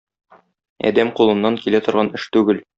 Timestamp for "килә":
1.67-1.85